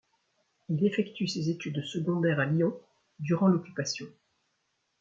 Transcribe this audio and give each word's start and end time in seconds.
Il 0.69 0.83
effectue 0.83 1.27
ses 1.27 1.51
études 1.51 1.83
secondaires 1.83 2.39
à 2.39 2.45
Lyon 2.47 2.75
durant 3.19 3.45
l'Occupation. 3.47 4.07